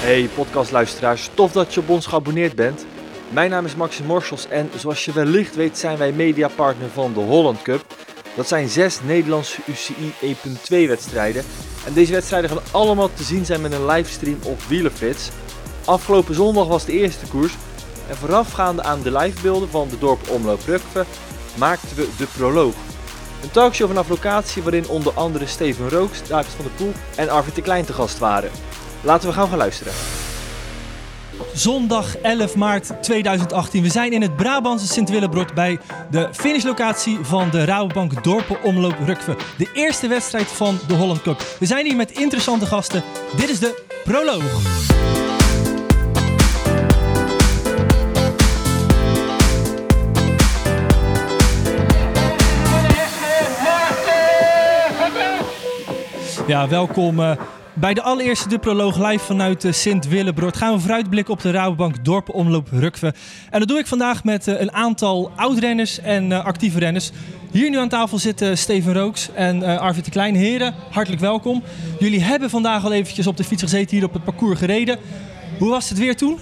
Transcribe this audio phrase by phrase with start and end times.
[0.00, 2.86] Hey podcastluisteraars, tof dat je op ons geabonneerd bent.
[3.28, 7.20] Mijn naam is Maxim Morsels en zoals je wellicht weet zijn wij mediapartner van de
[7.20, 7.84] Holland Cup.
[8.36, 10.34] Dat zijn zes Nederlandse UCI 1.2
[10.68, 11.44] wedstrijden.
[11.86, 15.30] En deze wedstrijden gaan allemaal te zien zijn met een livestream op Wielerflits.
[15.84, 17.54] Afgelopen zondag was de eerste koers.
[18.08, 21.04] En voorafgaande aan de livebeelden van de dorp Omloop Rukve
[21.58, 22.74] maakten we de proloog.
[23.42, 27.54] Een talkshow vanaf locatie waarin onder andere Steven Rooks, David van der Poel en Arvid
[27.54, 28.50] de Klein te gast waren.
[29.02, 29.92] Laten we gaan gaan luisteren.
[31.54, 33.82] Zondag 11 maart 2018.
[33.82, 35.78] We zijn in het Brabantse Sint-Willebrod bij
[36.10, 39.36] de finishlocatie van de Rabobank Dorpen Omloop Rukve.
[39.56, 41.42] De eerste wedstrijd van de Holland Cup.
[41.58, 43.02] We zijn hier met interessante gasten.
[43.36, 44.78] Dit is de proloog.
[56.46, 57.30] Ja, welkom eh,
[57.74, 60.56] bij de allereerste de proloog live vanuit uh, Sint-Willebrod.
[60.56, 63.14] Gaan we vooruitblikken op de Rabobank Dorpen Omloop Rukve.
[63.50, 67.10] En dat doe ik vandaag met uh, een aantal oud-renners en actieve renners.
[67.50, 70.34] Hier nu aan tafel zitten Steven Rooks en Arvid de Klein.
[70.34, 71.62] Heren, hartelijk welkom.
[71.98, 74.98] Jullie hebben vandaag al eventjes op de fiets gezeten, hier op het parcours gereden.
[75.58, 76.38] Hoe was het weer toen?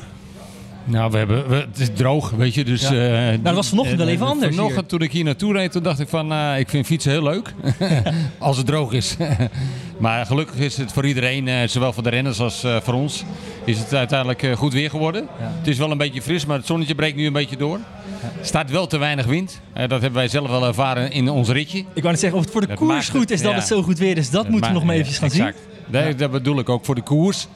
[0.89, 2.65] Nou, we hebben, we, het is droog, weet je.
[2.65, 2.93] Dus, ja.
[2.93, 4.55] uh, nou, dat was vanochtend wel even anders.
[4.55, 4.99] Vanochtend hier.
[4.99, 7.55] toen ik hier naartoe reed, toen dacht ik van, uh, ik vind fietsen heel leuk.
[8.39, 9.17] als het droog is.
[9.99, 13.25] maar gelukkig is het voor iedereen, uh, zowel voor de renners als voor ons,
[13.65, 15.29] is het uiteindelijk goed weer geworden.
[15.39, 15.53] Ja.
[15.59, 17.79] Het is wel een beetje fris, maar het zonnetje breekt nu een beetje door.
[18.23, 19.61] Er staat wel te weinig wind.
[19.73, 21.79] dat hebben wij zelf wel ervaren in ons ritje.
[21.79, 23.83] Ik wou net zeggen, of het voor de dat koers goed is dat het zo
[23.83, 25.59] goed weer is, dat, dat moeten we nog maar eventjes gaan exact.
[25.59, 25.77] zien.
[25.91, 27.49] Nee, dat bedoel ik ook voor de koers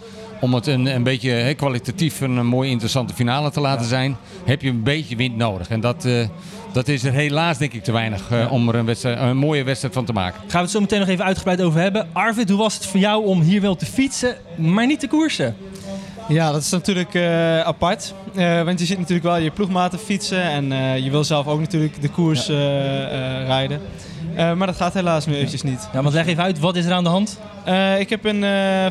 [0.43, 3.89] om het een, een beetje he, kwalitatief een, een mooie interessante finale te laten ja.
[3.89, 5.69] zijn, heb je een beetje wind nodig.
[5.69, 6.27] En dat, uh,
[6.73, 8.48] dat is er helaas denk ik te weinig uh, ja.
[8.48, 10.41] om er een, wedstrijd, een, mooie wedstrijd van te maken.
[10.41, 12.09] Gaan we het zo meteen nog even uitgebreid over hebben.
[12.13, 15.57] Arvid, hoe was het voor jou om hier wel te fietsen, maar niet te koersen?
[16.29, 18.15] Ja, dat is natuurlijk uh, apart.
[18.35, 21.61] Uh, want je zit natuurlijk wel je ploegmaten fietsen en uh, je wil zelf ook
[21.61, 23.45] natuurlijk de koers ja.
[23.45, 23.81] rijden.
[24.36, 25.89] maar dat gaat helaas nu eventjes niet.
[25.92, 27.39] Ja, want leg even uit, wat is er aan de hand?
[27.68, 28.33] Uh, ik heb uh,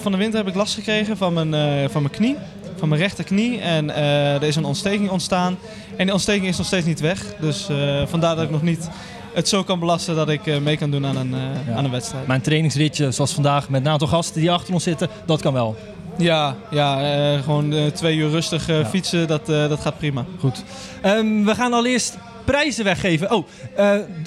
[0.02, 2.36] van de winter heb ik last gekregen van mijn, uh, van mijn knie,
[2.78, 3.60] van mijn rechterknie.
[3.60, 5.58] En er is een ontsteking ontstaan.
[5.98, 7.26] En die ontsteking is nog steeds niet weg.
[7.40, 7.68] Dus
[8.06, 8.90] vandaar dat ik nog niet
[9.34, 11.36] het zo kan belasten dat ik mee kan doen aan een,
[11.68, 11.74] ja.
[11.76, 12.28] aan een wedstrijd.
[12.28, 15.54] Maar een trainingsritje zoals vandaag met een aantal gasten die achter ons zitten, dat kan
[15.54, 15.76] wel.
[16.18, 16.98] Ja, ja
[17.44, 18.86] gewoon twee uur rustig ja.
[18.86, 20.26] fietsen, dat, dat gaat prima.
[20.40, 20.64] Goed.
[21.06, 23.32] Um, we gaan allereerst prijzen weggeven.
[23.32, 23.48] Oh,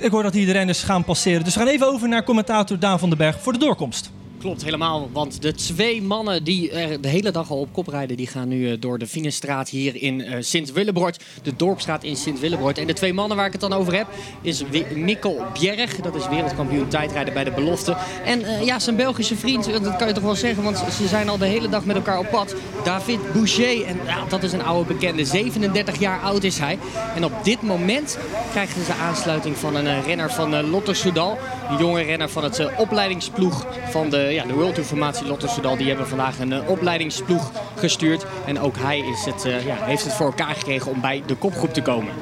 [0.00, 1.44] ik hoor dat hier de renners gaan passeren.
[1.44, 4.10] Dus we gaan even over naar commentator Daan van den Berg voor de doorkomst.
[4.44, 8.16] Klopt helemaal, want de twee mannen die er de hele dag al op kop rijden,
[8.16, 12.78] die gaan nu door de Finestraat hier in uh, Sint-Willebord, de Dorpstraat in Sint-Willebord.
[12.78, 14.06] En de twee mannen waar ik het dan over heb,
[14.42, 14.62] is
[14.94, 17.96] Mikkel Bjerg, dat is wereldkampioen tijdrijden bij de belofte.
[18.24, 21.28] En uh, ja, zijn Belgische vriend, dat kan je toch wel zeggen, want ze zijn
[21.28, 22.54] al de hele dag met elkaar op pad.
[22.84, 26.78] David Boucher, en ja, dat is een oude bekende, 37 jaar oud is hij.
[27.14, 28.18] En op dit moment
[28.50, 31.38] krijgen ze aansluiting van een renner van uh, Lotto Soudal,
[31.68, 35.76] een jonge renner van het opleidingsploeg van de ja, de World Tour formatie Lotto Soudal,
[35.76, 38.26] die hebben vandaag een uh, opleidingsploeg gestuurd.
[38.46, 41.34] En ook hij is het, uh, ja, heeft het voor elkaar gekregen om bij de
[41.34, 42.12] kopgroep te komen.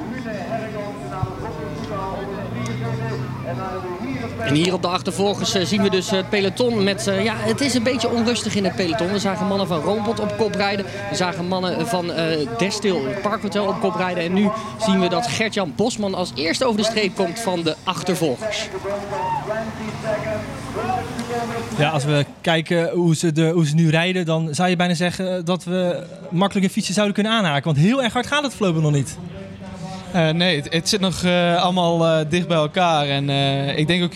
[4.53, 7.07] En hier op de achtervolgers uh, zien we dus het peloton met...
[7.09, 9.13] Uh, ja, het is een beetje onrustig in het peloton.
[9.13, 10.85] We zagen mannen van Roompot op kop rijden.
[11.11, 12.17] We zagen mannen van uh,
[12.59, 14.25] Destil, het Parkhotel, op kop rijden.
[14.25, 14.49] En nu
[14.87, 18.69] zien we dat Gert-Jan Bosman als eerste over de streep komt van de achtervolgers.
[21.79, 24.95] Ja, als we kijken hoe ze, de, hoe ze nu rijden, dan zou je bijna
[24.95, 27.65] zeggen dat we makkelijk een fietsje zouden kunnen aanhaken.
[27.65, 29.19] Want heel erg hard gaat het voorlopig nog niet.
[30.15, 33.07] Uh, nee, het, het, zit nog uh, allemaal uh, dicht bij elkaar.
[33.07, 33.29] En
[33.79, 34.13] ik denk ook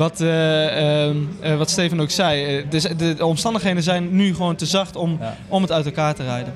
[0.00, 0.18] wat,
[1.58, 2.64] wat Steven ook zei.
[2.68, 5.36] De, de, de, omstandigheden zijn nu gewoon te zacht om, ja.
[5.48, 6.54] om het uit elkaar te rijden.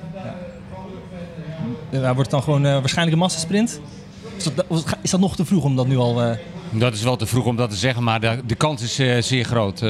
[1.91, 1.99] Ja.
[1.99, 3.79] Daar wordt dan gewoon waarschijnlijk een massasprint.
[4.37, 4.65] Is dat,
[5.01, 6.37] is dat nog te vroeg om dat nu al...
[6.79, 9.21] Dat is wel te vroeg om dat te zeggen, maar de, de kans is uh,
[9.21, 9.81] zeer groot.
[9.81, 9.89] Uh,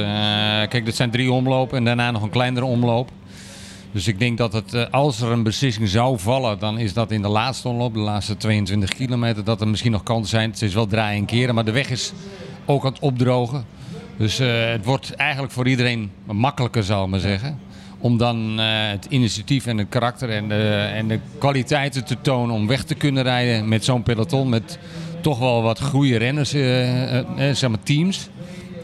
[0.68, 3.10] kijk, dat zijn drie omlopen en daarna nog een kleinere omloop.
[3.92, 7.10] Dus ik denk dat het, uh, als er een beslissing zou vallen, dan is dat
[7.10, 10.50] in de laatste omloop, de laatste 22 kilometer, dat er misschien nog kansen zijn.
[10.50, 12.12] Het is wel draaien en keren, maar de weg is
[12.66, 13.64] ook aan het opdrogen.
[14.18, 14.38] Dus
[14.72, 17.58] het wordt eigenlijk voor iedereen makkelijker, zou ik maar zeggen.
[17.98, 22.66] Om dan het initiatief en het karakter en de, en de kwaliteiten te tonen om
[22.66, 24.48] weg te kunnen rijden met zo'n peloton.
[24.48, 24.78] Met,
[25.20, 26.62] toch wel wat goede renners, uh,
[27.52, 28.28] zeg maar teams.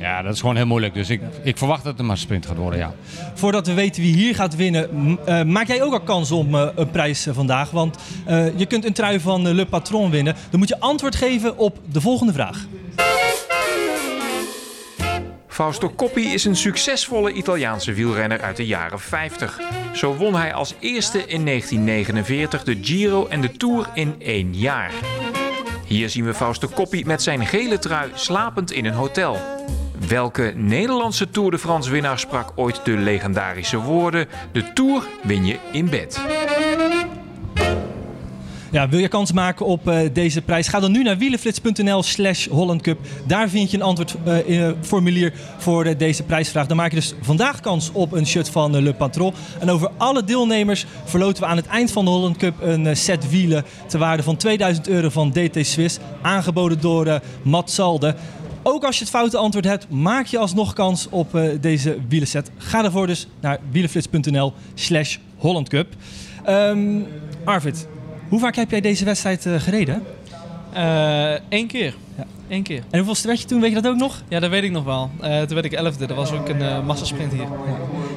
[0.01, 0.95] Ja, dat is gewoon heel moeilijk.
[0.95, 2.95] Dus ik, ik verwacht dat het maar sprint gaat worden, ja.
[3.35, 5.19] Voordat we weten wie hier gaat winnen,
[5.53, 7.71] maak jij ook al kans om een prijs vandaag?
[7.71, 7.97] Want
[8.57, 10.35] je kunt een trui van Le Patron winnen.
[10.51, 12.67] Dan moet je antwoord geven op de volgende vraag.
[15.53, 19.61] Fausto Coppi is een succesvolle Italiaanse wielrenner uit de jaren 50.
[19.93, 24.93] Zo won hij als eerste in 1949 de Giro en de Tour in één jaar.
[25.87, 29.39] Hier zien we Fausto Coppi met zijn gele trui slapend in een hotel.
[30.09, 35.59] Welke Nederlandse Tour de France winnaar sprak ooit de legendarische woorden: De Tour win je
[35.73, 36.21] in bed?
[38.73, 40.69] Ja, wil je kans maken op uh, deze prijs?
[40.69, 42.99] Ga dan nu naar wielenflits.nl slash hollandcup.
[43.27, 46.67] Daar vind je een antwoordformulier uh, voor uh, deze prijsvraag.
[46.67, 49.33] Dan maak je dus vandaag kans op een shirt van Le Patrol.
[49.61, 53.31] En over alle deelnemers verloten we aan het eind van de Holland Cup een set
[53.31, 53.65] wielen...
[53.87, 55.99] ter waarde van 2000 euro van DT Swiss.
[56.23, 58.15] Aangeboden door Matt Salde.
[58.63, 62.51] Ook als je het foute antwoord hebt, maak je alsnog kans op deze wielenset.
[62.57, 65.95] Ga daarvoor dus naar wielenflits.nl slash hollandcup.
[66.49, 67.07] Um,
[67.45, 67.87] Arvid,
[68.33, 70.03] hoe vaak heb jij deze wedstrijd uh, gereden?
[71.49, 71.95] Eén uh, keer.
[72.17, 72.27] Ja.
[72.49, 72.83] Eén keer.
[72.91, 73.61] En hoeveelste werd je toen?
[73.61, 74.23] Weet je dat ook nog?
[74.29, 75.11] Ja, dat weet ik nog wel.
[75.23, 76.07] Uh, toen werd ik elfde.
[76.07, 77.43] Dat was ook een massasprint hier.
[77.43, 77.49] Ja.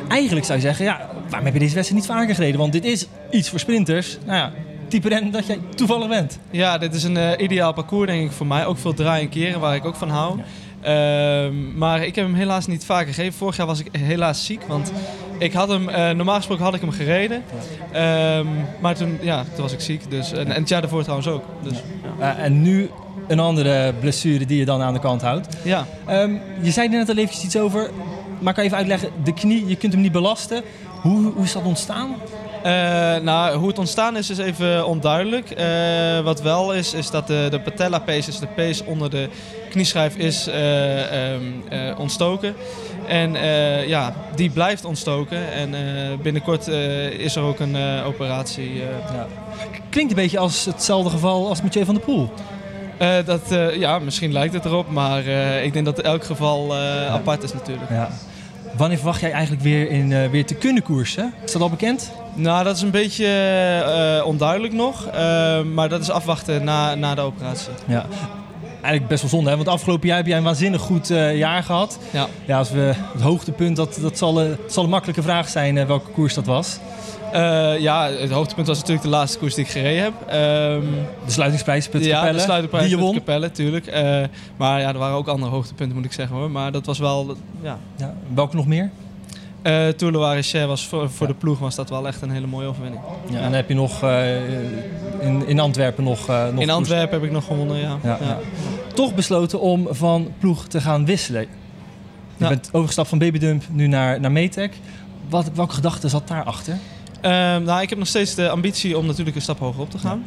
[0.08, 2.60] Eigenlijk zou je zeggen, ja, waarom heb je deze wedstrijd niet vaker gereden?
[2.60, 4.18] Want dit is iets voor sprinters.
[4.26, 4.52] Nou ja,
[4.88, 6.40] type rennen dat jij toevallig bent.
[6.52, 8.66] Ja, dit is een ideaal parcours denk ik voor mij.
[8.66, 10.38] Ook veel draaien en keren waar ik ook van hou.
[10.38, 10.44] Ja.
[10.86, 13.34] Uh, maar ik heb hem helaas niet vaker gegeven.
[13.34, 14.92] Vorig jaar was ik helaas ziek, want
[15.38, 17.44] ik had hem, uh, normaal gesproken had ik hem gereden.
[17.96, 18.48] Um,
[18.80, 20.10] maar toen, ja, toen was ik ziek.
[20.10, 21.44] Dus, en, en het jaar daarvoor trouwens ook.
[21.62, 21.78] Dus,
[22.20, 22.38] ja.
[22.38, 22.90] uh, en nu
[23.28, 25.48] een andere blessure die je dan aan de kant houdt.
[25.64, 25.86] Ja.
[26.10, 27.90] Um, je zei er net al eventjes iets over.
[28.40, 30.64] Maar kan je even uitleggen, de knie, je kunt hem niet belasten.
[31.02, 32.16] Hoe, hoe is dat ontstaan?
[32.66, 32.72] Uh,
[33.16, 35.60] nou, hoe het ontstaan is, is even onduidelijk.
[35.60, 39.30] Uh, wat wel is, is dat de, de patella pees, dus de pees onder de
[39.76, 41.64] knieschijf, is uh, um,
[41.98, 42.56] ontstoken.
[43.08, 43.34] En
[43.88, 45.52] ja, die blijft ontstoken.
[45.52, 45.72] En
[46.22, 46.68] binnenkort
[47.18, 48.74] is er ook een operatie.
[48.74, 49.28] Ja.
[49.90, 52.30] Klinkt een beetje als hetzelfde geval als Mathieu van der Poel.
[53.26, 53.42] dat,
[53.78, 55.24] ja, misschien lijkt het erop, maar
[55.64, 56.76] ik denk dat elk geval
[57.10, 57.90] apart is natuurlijk.
[57.90, 58.10] Ja.
[58.78, 61.34] Wanneer verwacht jij eigenlijk weer, in, weer te kunnen koersen?
[61.46, 62.12] Is dat al bekend?
[62.34, 65.10] Nou, dat is een beetje onduidelijk nog.
[65.74, 67.74] Maar dat is afwachten na, na de operatie.
[67.88, 68.06] Ja.
[68.86, 69.56] Eigenlijk best wel zonde, hè?
[69.56, 72.00] want afgelopen jaar heb jij een waanzinnig goed jaar gehad.
[72.12, 72.28] Ja.
[72.46, 76.12] ja als we, het hoogtepunt, dat, dat zal, het zal een makkelijke vraag zijn welke
[76.12, 76.80] koers dat was.
[77.34, 80.14] Uh, ja, het hoogtepunt was natuurlijk de laatste koers die ik gereden heb.
[80.14, 80.90] Um,
[81.26, 83.14] de sluitingsprijs Put Ja, Capelle, de sluitingsprijs die je won.
[83.14, 83.86] Capelle, tuurlijk.
[84.58, 86.52] Maar ja, er waren ook andere hoogtepunten, moet ik zeggen hoor.
[86.52, 87.80] Maar dat was wel, ja.
[87.98, 88.92] ja welke nog meer?
[89.66, 91.34] Uh, Tour de Loire was voor, voor ja.
[91.34, 93.02] de ploeg was dat wel echt een hele mooie overwinning.
[93.30, 94.04] Ja, en dan heb je nog
[95.20, 97.98] in, in Antwerpen nog, nog In Antwerpen heb ik nog gewonnen, ja.
[98.04, 98.40] ja, ja.
[98.94, 101.48] Toch besloten om van ploeg te gaan wisselen.
[102.38, 104.74] Je bent overgestapt van Babydump nu naar, naar Metec.
[105.30, 106.74] Wat, welke gedachte zat daarachter?
[106.74, 109.98] Uh, nou, ik heb nog steeds de ambitie om natuurlijk een stap hoger op te
[109.98, 110.24] gaan.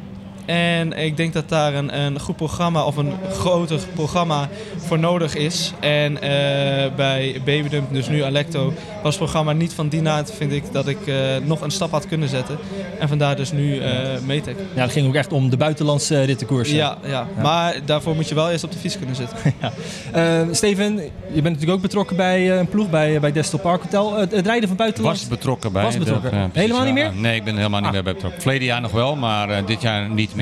[0.48, 5.34] En ik denk dat daar een, een goed programma of een groter programma voor nodig
[5.34, 5.72] is.
[5.80, 6.20] En uh,
[6.96, 8.72] bij Babydump, dus nu Alecto,
[9.02, 11.90] was het programma niet van die naad, vind ik, dat ik uh, nog een stap
[11.90, 12.58] had kunnen zetten.
[12.98, 13.84] En vandaar dus nu uh,
[14.26, 14.56] Metec.
[14.74, 16.70] Ja, het ging ook echt om de buitenlandse rittenkoers.
[16.70, 19.36] Ja, ja, ja, maar daarvoor moet je wel eerst op de fiets kunnen zitten.
[19.62, 20.44] ja.
[20.52, 24.16] Steven, je bent natuurlijk ook betrokken bij een ploeg bij, bij Destel Park Hotel.
[24.16, 25.18] het, het rijden van buitenland...
[25.18, 25.82] Was betrokken bij.
[25.82, 26.30] Was betrokken.
[26.30, 27.12] Dat, helemaal niet meer?
[27.14, 27.94] Nee, ik ben helemaal niet ah.
[27.94, 28.40] meer bij betrokken.
[28.40, 30.37] Verleden jaar nog wel, maar dit jaar niet meer.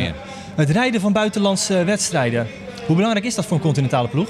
[0.54, 2.46] Het rijden van buitenlandse wedstrijden.
[2.86, 4.28] Hoe belangrijk is dat voor een continentale ploeg?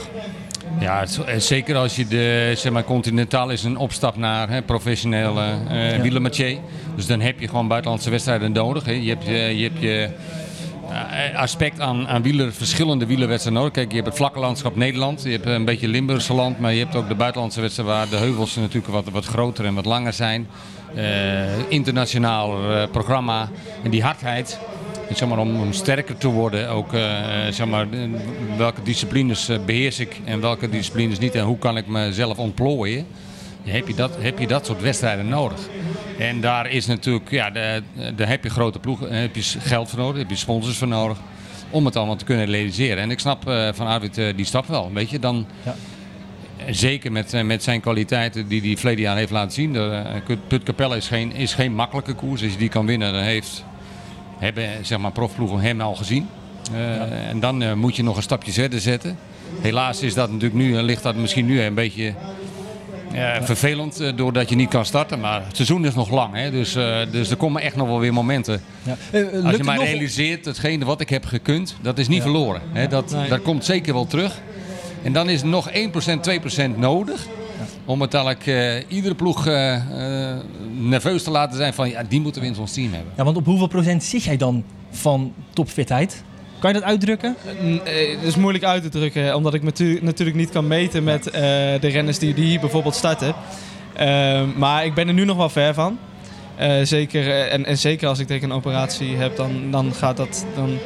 [0.80, 5.54] Ja, het, zeker als je de, zeg maar, continentaal is een opstap naar hè, professionele
[5.70, 6.00] uh, ja.
[6.00, 6.58] wielermatier.
[6.96, 8.84] Dus dan heb je gewoon buitenlandse wedstrijden nodig.
[8.84, 8.92] Hè.
[8.92, 10.08] Je hebt je, je, hebt je
[10.90, 13.76] uh, aspect aan, aan wieler, verschillende wielerwedstrijden nodig.
[13.76, 16.78] Kijk, je hebt het vlakke landschap Nederland, je hebt een beetje Limburgse land, maar je
[16.84, 20.12] hebt ook de buitenlandse wedstrijden waar de heuvels natuurlijk wat, wat groter en wat langer
[20.12, 20.48] zijn.
[20.94, 21.02] Uh,
[21.68, 22.56] internationaal
[22.90, 23.48] programma
[23.82, 24.58] en die hardheid
[25.14, 27.00] zeg maar, om, om, sterker te worden, ook uh,
[27.50, 27.86] zeg maar,
[28.56, 33.06] welke disciplines beheers ik en welke disciplines niet en hoe kan ik mezelf ontplooien,
[33.62, 35.58] heb je dat, heb je dat soort wedstrijden nodig.
[36.18, 37.50] En daar is natuurlijk, ja,
[38.16, 40.88] daar heb je grote ploegen, daar heb je geld voor nodig, heb je sponsors voor
[40.88, 41.18] nodig
[41.70, 43.02] om het allemaal te kunnen realiseren.
[43.02, 43.42] En ik snap
[43.74, 45.46] van Arvid die stap wel, weet je, dan...
[45.62, 45.74] Ja.
[46.70, 49.72] Zeker met, met zijn kwaliteiten die hij verleden jaar heeft laten zien.
[49.72, 52.42] De, Put Capelle is geen, is geen makkelijke koers.
[52.42, 53.64] Als je die kan winnen, dan heeft
[54.38, 56.28] hebben zeg maar, profploegen hem al gezien.
[56.72, 57.06] Uh, ja.
[57.06, 59.18] En dan uh, moet je nog een stapje verder zetten.
[59.60, 62.14] Helaas is dat natuurlijk nu, ligt dat misschien nu een beetje
[63.14, 65.20] uh, vervelend doordat je niet kan starten.
[65.20, 66.34] Maar het seizoen is nog lang.
[66.34, 66.50] Hè?
[66.50, 66.72] Dus,
[67.10, 68.62] dus er komen echt nog wel weer momenten.
[68.82, 68.96] Ja.
[69.44, 72.22] Als je maar realiseert, hetgene wat ik heb gekund, dat is niet ja.
[72.22, 72.60] verloren.
[72.72, 72.88] Hè?
[72.88, 73.28] Dat, nee.
[73.28, 74.40] dat komt zeker wel terug.
[75.02, 75.72] En dan is nog 1%,
[76.74, 77.26] 2% nodig.
[77.86, 80.34] Om uiteindelijk uh, iedere ploeg uh, uh,
[80.78, 83.12] nerveus te laten zijn van ja, die moeten we in ons team hebben.
[83.16, 86.24] Ja, want op hoeveel procent zit jij dan van topfitheid?
[86.58, 87.36] Kan je dat uitdrukken?
[87.84, 91.26] Eh, Het is moeilijk uit te drukken, omdat ik natu- natuurlijk niet kan meten met
[91.26, 91.40] eh,
[91.80, 93.34] de renners die, die hier bijvoorbeeld starten.
[93.94, 95.98] Ehm, maar ik ben er nu nog wel ver van.
[96.56, 100.16] Eh, zeker, eh, en, en zeker als ik denk een operatie heb, dan, dan, gaat
[100.16, 100.78] dat, dan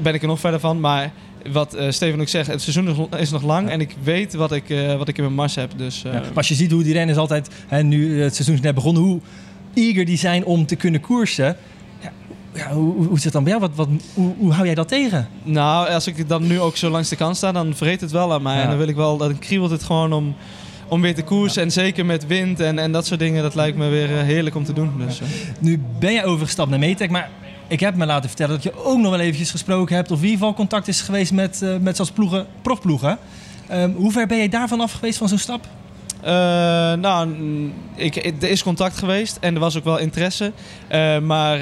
[0.00, 0.80] ben ik er nog verder van.
[0.80, 1.12] Maar
[1.52, 4.34] wat eh, Steven ook zegt, het seizoen is nog- is nog lang en ik weet
[4.34, 5.70] wat ik, eh, wat ik in mijn mars heb.
[5.76, 6.18] Dus, eh, Ja.
[6.20, 9.02] Maar als je ziet hoe die renners altijd, hè, nu het seizoen is net begonnen,
[9.02, 9.20] hoe
[9.74, 11.56] eager die zijn om te kunnen koersen.
[12.54, 13.64] Ja, hoe, hoe is het dan bij jou?
[13.64, 15.28] Wat, wat, hoe, hoe hou jij dat tegen?
[15.42, 18.32] Nou, als ik dan nu ook zo langs de kant sta, dan vreet het wel
[18.32, 18.62] aan mij.
[18.62, 20.34] En dan wil ik wel, dan kriebelt het gewoon om,
[20.88, 21.62] om weer te koersen.
[21.62, 24.56] En zeker met wind en, en dat soort dingen, dat lijkt me weer eh, heerlijk
[24.56, 24.90] om te doen.
[25.06, 25.26] Dus, eh.
[25.58, 27.30] Nu ben jij overgestapt naar Metec, maar
[27.68, 30.24] ik heb me laten vertellen dat je ook nog wel eventjes gesproken hebt of in
[30.24, 33.18] ieder geval contact is geweest met, eh, met zoals ploegen, profploegen.
[33.68, 35.66] Ehm, hoe ver ben jij daarvan af geweest van zo'n stap?
[36.20, 36.30] Eh,
[36.92, 40.52] nou, mm, ik, er is contact geweest en er was ook wel interesse.
[40.88, 41.58] Eh, maar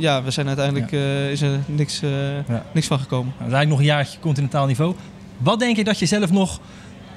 [0.00, 0.92] ja, we zijn uiteindelijk
[1.32, 2.00] is er niks,
[2.48, 2.64] Ja.
[2.72, 3.32] niks van gekomen.
[3.38, 4.94] Nou, is eigenlijk nog een jaartje continentaal niveau.
[5.38, 6.60] Wat denk je dat je zelf nog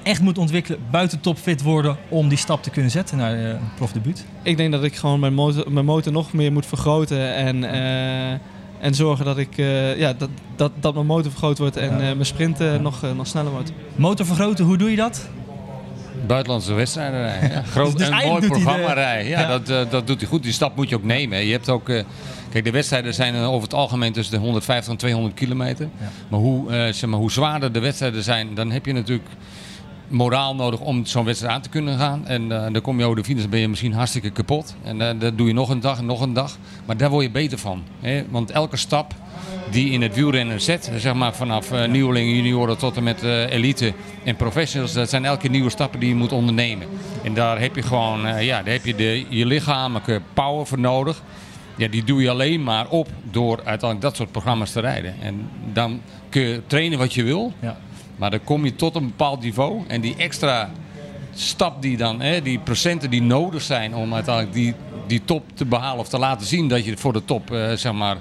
[0.04, 3.60] echt moet ontwikkelen, buiten topfit worden, om die stap te kunnen zetten naar eh, een
[3.76, 4.26] profdebuut?
[4.44, 8.32] Ik denk dat ik gewoon mijn motor, mijn motor nog meer moet vergroten en, eh,
[8.80, 11.96] en zorgen dat, ik, eh, ja, dat, dat, dat mijn motor vergroot wordt en Ja.
[11.96, 13.72] eh, mijn sprint eh, nog, eh, nog sneller wordt.
[13.96, 15.30] Motor vergroten, hoe doe je dat?
[16.28, 17.52] Buitenlandse wedstrijden rijden.
[17.52, 17.64] Ja.
[17.72, 19.30] Groot Dus en eigenlijk mooi programma rijden.
[19.30, 19.48] Ja, Ja.
[19.48, 20.44] Dat, eh, dat doet hij goed.
[20.44, 21.46] Die stap moet je ook nemen.
[21.46, 22.04] Je hebt ook, eh,
[22.50, 25.90] kijk, de wedstrijden zijn eh, over het algemeen tussen de 150 en 200 kilometer.
[26.00, 26.10] Ja.
[26.30, 29.28] Maar, hoe, eh, zeg maar hoe zwaarder de wedstrijden zijn, dan heb je natuurlijk
[30.08, 32.28] moraal nodig om zo'n wedstrijd aan te kunnen gaan.
[32.28, 34.76] En eh, dan kom je over de finish, ben je misschien hartstikke kapot.
[34.84, 36.58] En eh, dat doe je nog een dag en nog een dag.
[36.86, 37.84] Maar daar word je beter van.
[38.00, 38.24] Hè?
[38.30, 39.14] Want elke stap
[39.72, 43.94] die in het wielrennen zet, zeg maar vanaf eh, nieuwelingen, junioren tot en met elite
[44.24, 46.88] en professionals, dat zijn elke nieuwe stappen die je moet ondernemen.
[47.24, 51.22] En daar heb je gewoon, ja, daar heb je de, je lichamelijke power voor nodig.
[51.78, 55.16] Ja, die doe je alleen maar op door uiteindelijk dat soort programma's te rijden.
[55.22, 57.78] En dan kun je trainen wat je wil, Ja.
[58.16, 59.82] Maar dan kom je tot een bepaald niveau.
[59.88, 60.72] En die extra
[61.34, 64.74] stap die dan, hè, die procenten die nodig zijn om uiteindelijk die,
[65.08, 67.94] die top te behalen of te laten zien dat je voor de top, eh, zeg
[67.94, 68.18] maar,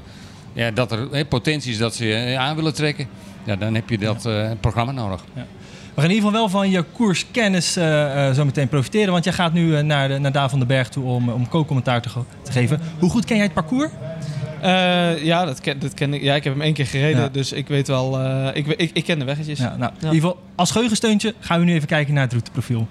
[0.52, 3.08] ja, dat er hè, potentie is dat ze je aan willen trekken.
[3.44, 5.24] Ja, dan heb je dat eh, programma nodig.
[5.94, 9.12] We gaan in ieder geval wel van je koerskennis eh eh, zo meteen profiteren.
[9.12, 11.48] Want jij gaat nu eh, naar, de, naar Daan van den Berg toe om, om
[11.48, 12.08] co-commentaar te,
[12.42, 12.80] te geven.
[12.98, 13.90] Hoe goed ken jij het parcours?
[14.62, 16.22] Eh, ja, dat ken, dat ken ik.
[16.22, 17.28] Ja, ik heb hem één keer gereden, Ja.
[17.28, 18.18] dus ik weet wel.
[18.20, 19.58] eh, ik, ik, ik ken de weggetjes.
[19.58, 19.88] Ja, nou, Ja.
[20.08, 22.86] In ieder geval als geheugensteuntje gaan we nu even kijken naar het routeprofiel.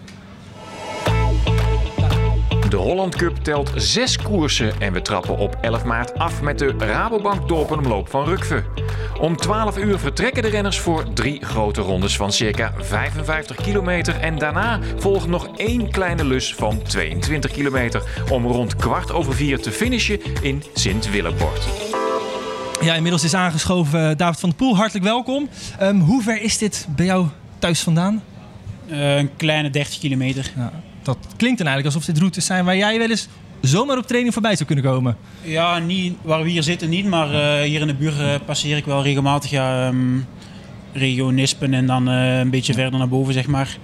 [2.72, 6.74] De Holland Cup telt zes koersen en we trappen op 11 maart af met de
[6.78, 8.64] Rabobank Dorpenomloop van Rukve.
[9.20, 14.38] Om 12 uur vertrekken de renners voor drie grote rondes van circa 55 kilometer en
[14.38, 19.72] daarna volgt nog één kleine lus van 22 kilometer om rond kwart over vier te
[19.72, 21.68] finishen in Sint-Willebord.
[22.82, 24.76] Ja, inmiddels is aangeschoven eh, David van der Poel.
[24.76, 25.50] Hartelijk welkom.
[25.80, 27.28] Ehm, hoe ver is dit bij jou
[27.60, 28.24] thuis vandaan?
[28.88, 30.52] Eh, een kleine 30 kilometer.
[30.56, 30.72] Ja,
[31.04, 33.28] dat klinkt dan eigenlijk alsof dit routes zijn waar jij wel eens
[33.62, 35.18] zomaar op training voorbij zou kunnen komen.
[35.42, 38.78] Ja, niet, waar we hier zitten niet, maar eh, hier in de buurt eh, passeer
[38.78, 40.20] ik wel regelmatig ja, ehm,
[40.94, 43.78] regio Nispen en dan eh, een beetje verder naar boven, zeg maar.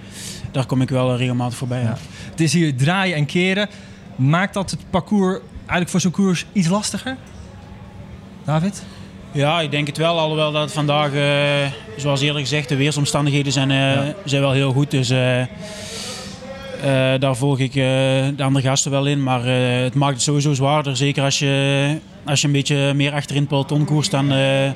[0.52, 1.82] Daar kom ik wel regelmatig voorbij.
[1.82, 1.96] Ja.
[2.30, 3.68] Het is hier draaien en keren.
[4.16, 7.16] Maakt dat het parcours eigenlijk voor zo'n koers iets lastiger?
[8.44, 8.82] David?
[9.32, 10.18] Ja, ik denk het wel.
[10.18, 11.10] Alhoewel dat vandaag,
[11.96, 14.14] zoals eerder gezegd, de weersomstandigheden zijn, Ja.
[14.24, 14.90] zijn wel heel goed.
[14.90, 15.10] Dus
[17.18, 17.74] daar volg ik eh,
[18.36, 19.22] de andere gasten wel in.
[19.22, 20.96] Maar eh, het maakt het sowieso zwaarder.
[20.96, 24.70] Zeker als je, als je een beetje meer achterin het peloton koerst, dan, eh,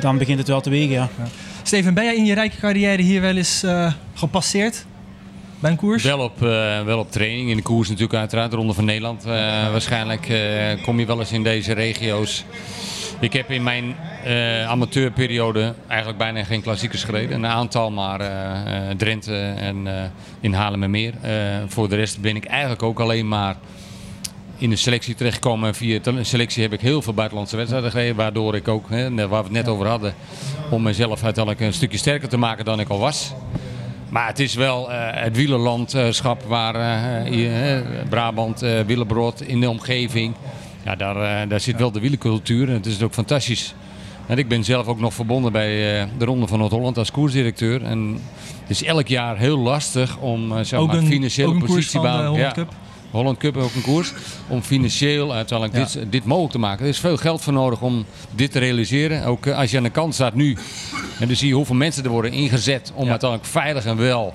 [0.00, 0.92] dan begint het wel te wegen.
[0.92, 1.08] Ja.
[1.62, 4.86] Steven, ben jij in je rijke carrière hier wel eens eh, gepasseerd?
[5.60, 6.02] Bij een koers?
[6.02, 7.50] Wel op, eh, wel op training.
[7.50, 8.50] In de koers natuurlijk uiteraard.
[8.50, 9.24] De Ronde van Nederland.
[9.24, 9.30] eh,
[9.70, 12.44] waarschijnlijk eh, kom je wel eens in deze regio's.
[13.22, 17.36] Ik heb in mijn eh, amateurperiode eigenlijk bijna geen klassiekers gereden.
[17.36, 19.86] Een aantal, maar eh, eh, Drenthe en
[20.40, 21.14] in Haarlemmermeer.
[21.20, 21.32] Eh
[21.66, 23.56] voor de rest ben ik eigenlijk ook alleen maar
[24.56, 25.74] in de selectie terechtgekomen.
[25.74, 28.16] Via de selectie heb ik heel veel buitenlandse wedstrijden gereden.
[28.16, 30.14] Waardoor ik ook, hè, waar we het net over hadden,
[30.70, 33.32] om mezelf uiteindelijk een stukje sterker te maken dan ik al was.
[34.08, 36.74] Maar het is wel het wielerlandschap waar
[38.08, 40.34] Brabant, eh Willebrood in de omgeving.
[40.84, 43.74] Ja, daar, eh, daar zit wel de wielercultuur en het is ook fantastisch.
[44.26, 47.82] En ik ben zelf ook nog verbonden bij eh, de Ronde van Noord-Holland als koersdirecteur.
[47.82, 48.18] En
[48.60, 52.18] het is elk jaar heel lastig om eh, zeg maar, een, financiële positiebaan.
[52.26, 52.72] Holland ja, Cup?
[53.10, 54.12] Holland Cup ook een koers.
[54.48, 56.00] Om financieel uiteindelijk Ja.
[56.00, 56.84] dit, dit mogelijk te maken.
[56.84, 59.24] Er is veel geld voor nodig om dit te realiseren.
[59.24, 60.56] Ook als je aan de kant staat nu.
[61.18, 63.10] En dan zie je hoeveel mensen er worden ingezet om Ja.
[63.10, 64.34] uiteindelijk veilig en wel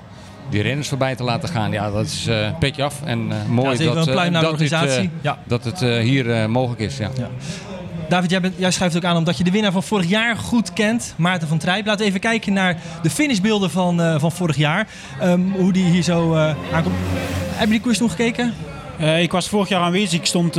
[0.50, 1.72] die renners voorbij te laten gaan.
[1.72, 3.02] Ja, dat is eh petje af.
[3.04, 5.08] En eh, mooi dat, een pluim naar de dat, dit.
[5.20, 5.38] Ja.
[5.46, 6.96] dat het eh, hier eh, mogelijk is.
[6.96, 7.10] Ja.
[8.08, 10.72] David, jij, bent, jij schuift ook aan omdat je de winnaar van vorig jaar goed
[10.72, 11.86] kent, Maarten van Trijp.
[11.86, 14.86] Laten we even kijken naar de finishbeelden van, uh, van vorig jaar.
[15.22, 16.94] Um, hoe die hier zo uh, aankomt.
[17.54, 18.54] Heb je die koers nog gekeken?
[19.00, 20.18] Uh, ik was vorig jaar aanwezig.
[20.18, 20.54] Ik stond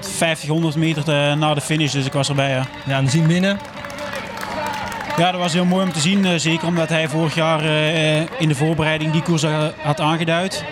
[0.00, 2.50] 50, 100 meter te, na de finish, dus ik was erbij.
[2.50, 3.58] Ja, ja en we zien binnen.
[5.16, 6.40] Ja, dat was heel mooi om te zien.
[6.40, 7.64] zeker omdat hij vorig jaar
[8.38, 9.44] in de voorbereiding die koers
[9.82, 10.64] had aangeduid.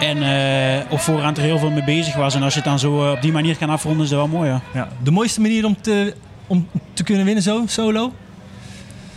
[0.00, 2.34] En uh, op voorhand er heel veel mee bezig was.
[2.34, 4.48] En als je het dan zo op die manier kan afronden, is dat wel mooi.
[4.48, 4.60] Ja.
[4.74, 4.88] ja.
[5.02, 6.14] De mooiste manier om te,
[6.46, 8.12] om te kunnen winnen zo, solo?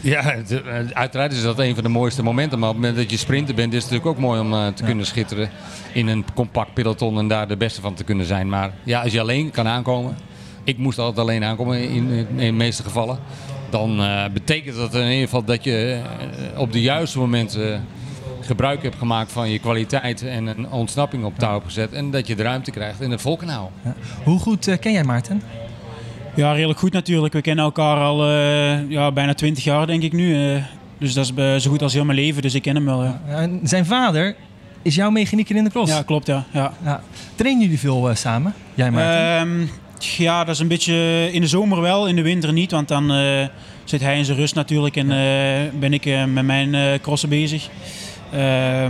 [0.01, 0.63] Ja, het,
[0.93, 2.59] uiteraard is dat een van de mooiste momenten.
[2.59, 4.81] Maar op het moment dat je sprinter bent, is het natuurlijk ook mooi om te
[4.81, 4.85] ja.
[4.85, 5.49] kunnen schitteren
[5.93, 8.49] in een compact peloton en daar de beste van te kunnen zijn.
[8.49, 10.17] Maar ja, als je alleen kan aankomen,
[10.63, 13.19] ik moest altijd alleen aankomen in, in, in de meeste gevallen.
[13.69, 14.01] Dan
[14.33, 16.01] betekent dat in ieder geval dat je
[16.57, 17.85] op de juiste momenten
[18.45, 21.93] gebruik hebt gemaakt van je kwaliteit en een ontsnapping op touw gezet.
[21.93, 23.73] En dat je de ruimte krijgt en het vol kan houden.
[23.83, 23.95] Ja.
[24.23, 25.41] Hoe goed uh, ken jij Maarten?
[26.35, 27.33] Ja, redelijk goed natuurlijk.
[27.33, 30.53] We kennen elkaar al uh, ja, bijna 20 jaar denk ik nu.
[30.53, 30.63] Uh,
[30.97, 33.03] dus dat is zo goed als heel mijn leven, dus ik ken hem wel.
[33.03, 33.49] Ja.
[33.63, 34.35] zijn vader
[34.81, 35.91] is jouw mechanieker in de cross?
[35.91, 36.45] Ja, klopt ja.
[36.51, 36.73] ja.
[36.83, 37.01] ja.
[37.35, 39.47] Trainen jullie veel samen, jij Maarten?
[39.47, 42.71] Um, ja, dat is een beetje in de zomer wel, in de winter niet.
[42.71, 43.11] Want dan
[43.83, 45.07] zit hij in zijn rust natuurlijk en
[45.79, 47.69] ben ik met mijn crossen bezig.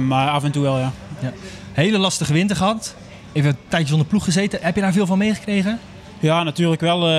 [0.07, 0.91] Maar af en toe wel, ja.
[1.21, 1.31] ja.
[1.73, 2.95] Hele lastige winter gehad.
[3.33, 4.59] Even een tijdje zonder ploeg gezeten.
[4.61, 5.79] Heb je daar veel van meegekregen?
[6.19, 7.11] Ja, natuurlijk wel.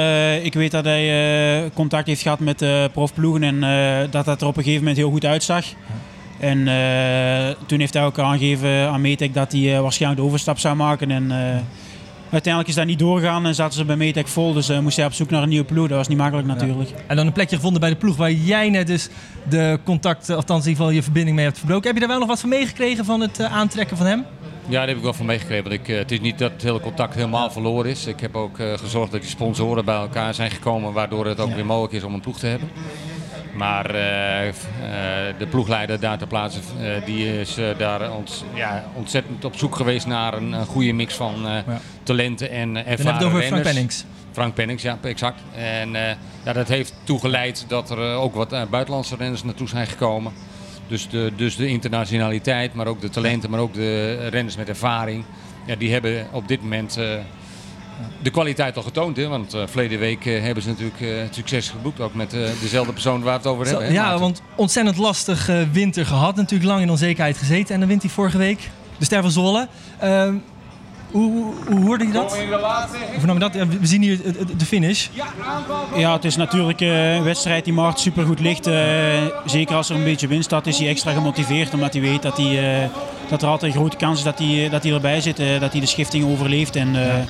[0.42, 3.60] Ik weet dat hij contact heeft gehad met profploegen en
[4.10, 5.64] dat dat er op een gegeven moment heel goed uitzag.
[6.40, 6.58] En
[7.66, 11.10] toen heeft hij ook aangegeven aan Metec dat hij waarschijnlijk de overstap zou maken.
[11.10, 11.32] En
[12.36, 14.52] uiteindelijk is dat niet doorgegaan en zaten ze bij Metec vol.
[14.52, 15.88] Dus uh, moest hij op zoek naar een nieuwe ploeg.
[15.88, 16.90] Dat was niet makkelijk natuurlijk.
[16.90, 16.96] Ja.
[17.06, 19.08] En dan een plekje gevonden bij de ploeg waar jij net dus
[19.48, 21.86] de contact, althans in ieder geval je verbinding mee hebt verbroken.
[21.86, 24.24] Heb je daar wel nog wat van meegekregen van het uh, aantrekken van hem?
[24.68, 25.64] Ja, daar heb ik wel van meegekregen.
[25.64, 28.06] Want ik, uh, het is niet dat het hele contact helemaal verloren is.
[28.06, 30.92] Ik heb ook gezorgd dat die sponsoren bij elkaar zijn gekomen.
[30.92, 32.68] Waardoor het ook weer mogelijk is om een ploeg te hebben.
[33.56, 34.52] Maar uh, uh,
[35.38, 40.06] de ploegleider daar ter plaatse, uh, die is daar ont, ja, ontzettend op zoek geweest
[40.06, 41.64] naar een, een goede mix van ja.
[42.02, 44.04] talenten en ervaren Dan over Frank Pennings.
[44.32, 45.40] Frank Pennings, ja, exact.
[45.54, 45.90] En
[46.44, 50.32] ja, dat heeft toegeleid dat er ook wat buitenlandse renners naartoe zijn gekomen.
[50.88, 55.24] Dus de, dus de internationaliteit, maar ook de talenten, maar ook de renners met ervaring.
[55.66, 56.98] Ja, die hebben op dit moment
[58.22, 59.16] de kwaliteit al getoond.
[59.16, 59.28] Hè?
[59.28, 62.00] Want uh, verleden week uh, hebben ze natuurlijk uh, succes geboekt.
[62.00, 63.86] Ook met dezelfde persoon waar we het over hebben.
[63.86, 64.20] Hè, ja, Maarten?
[64.20, 66.36] want ontzettend lastig winter gehad.
[66.36, 67.74] Natuurlijk lang in onzekerheid gezeten.
[67.74, 69.68] En dan wint hij vorige week de Ster van Zolle.
[69.98, 70.34] Ehm,
[71.10, 72.36] hoe, hoe, hoe, hoorde je dat?
[72.40, 73.54] Je dat?
[73.54, 74.20] Ja, we zien hier
[74.56, 75.08] de finish.
[75.96, 78.64] Ja, het is natuurlijk een wedstrijd die Maart super goed ligt.
[79.44, 81.74] zeker als er een beetje winst staat, is hij extra gemotiveerd.
[81.74, 82.90] Omdat hij weet dat, hij,
[83.28, 85.36] dat er altijd een grote kans is dat hij, dat hij erbij zit.
[85.36, 86.76] dat hij de schifting overleeft.
[86.76, 87.24] En, ja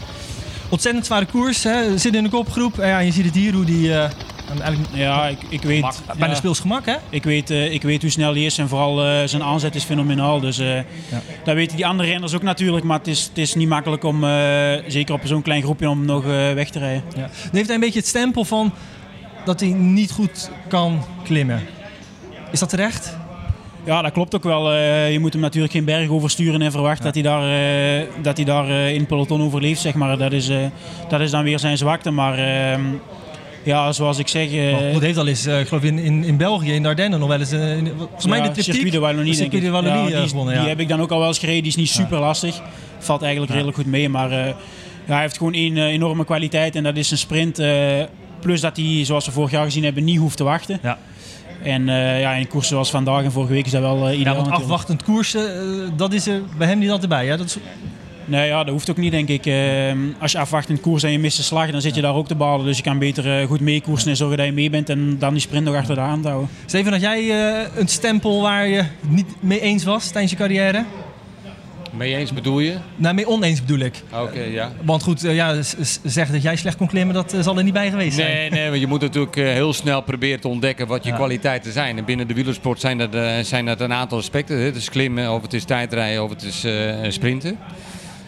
[0.69, 1.63] ontzettend zware koers.
[1.63, 1.99] Hè.
[1.99, 2.77] Zit in de kopgroep.
[2.77, 3.89] Ja, je ziet het hier hoe die...
[3.89, 4.05] Uh,
[4.93, 6.03] ja, ik, ik weet...
[6.19, 6.95] Bij de speelsgemak, hè?
[7.11, 9.85] Ik weet, uh, ik weet hoe snel hij is en vooral uh, zijn aanzet is
[9.85, 10.41] fenomenaal.
[10.41, 10.85] Dus ja.
[11.45, 12.85] dat weten die andere renners ook natuurlijk.
[12.85, 14.21] Maar het is, het is niet makkelijk om,
[14.87, 16.25] zeker op zo'n klein groepje, om nog
[16.55, 17.03] weg te rijden.
[17.17, 17.21] Ja.
[17.21, 18.73] Dan heeft hij een beetje het stempel van
[19.45, 21.63] dat hij niet goed kan klimmen.
[22.53, 23.17] Is dat terecht?
[23.87, 24.73] Ja, dat klopt ook wel.
[24.73, 28.37] Uh, je moet hem natuurlijk geen berg oversturen en verwachten dat hij daar, uh, dat
[28.37, 29.81] hij daar uh, in het peloton overleeft.
[29.81, 30.19] Zeg maar.
[30.19, 30.51] dat, is,
[31.09, 32.11] dat is dan weer zijn zwakte.
[32.11, 32.81] Maar ehm,
[33.63, 34.49] ja, zoals ik zeg...
[34.93, 37.55] Dat heeft al eens, ik geloof in, in, in België, in Dardenne nog wel eens...
[37.97, 39.63] volgens mij de triptiek, Circuit de Wallonie, denk ik.
[39.63, 41.63] De Wallonie ja, die, gewonnen, die heb ik dan ook al wel eens gereden.
[41.63, 42.63] Die is niet super lastig.
[42.99, 44.09] Valt eigenlijk redelijk goed mee.
[44.09, 44.55] Maar ja,
[45.05, 47.63] hij heeft gewoon één enorme kwaliteit en dat is een sprint.
[48.41, 50.79] plus dat hij, zoals we vorig jaar gezien hebben, niet hoeft te wachten.
[50.83, 50.99] Ja.
[51.63, 54.35] En uh, ja, in koersen zoals vandaag en vorige week is dat wel uh, ideaal.
[54.35, 57.27] Ja, want afwachtend koersen, uh, dat is er bij hem niet altijd bij.
[57.27, 57.37] Hè?
[57.37, 57.57] Dat is...
[58.25, 59.47] Nee, ja, dat hoeft ook niet, denk ik.
[59.47, 62.27] Ehm, als je afwachtend koers en je mist de slag, dan zit je daar ook
[62.27, 62.67] te balen.
[62.67, 65.41] Dus je kan beter goed meekoersen en zorgen dat je mee bent en dan die
[65.41, 66.49] sprint nog achter de hand houden.
[66.67, 67.31] Steven, had jij
[67.77, 70.85] een stempel waar je niet mee eens was tijdens je carrière?
[71.97, 72.77] Mee eens bedoel je?
[72.97, 74.03] Nou, mee oneens bedoel ik.
[74.13, 74.73] Oké, ja.
[74.83, 75.63] Want goed, uh, ja,
[76.03, 78.37] zeggen dat jij slecht kon klimmen, dat uh, zal er niet bij geweest zijn.
[78.37, 81.17] Nee, nee, want je moet natuurlijk uh, heel snel proberen te ontdekken wat je ja.
[81.17, 81.99] kwaliteiten zijn.
[81.99, 84.59] En binnen de wielersport zijn dat, zijn dat een aantal aspecten.
[84.59, 86.67] Het is klimmen, of het is tijdrijden, of het is
[87.15, 87.59] sprinten.